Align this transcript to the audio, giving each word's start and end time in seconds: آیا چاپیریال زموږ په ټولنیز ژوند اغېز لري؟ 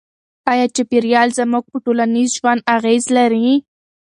آیا 0.51 0.65
چاپیریال 0.75 1.29
زموږ 1.39 1.63
په 1.71 1.77
ټولنیز 1.85 2.29
ژوند 2.37 2.65
اغېز 2.75 3.03
لري؟ 3.17 3.49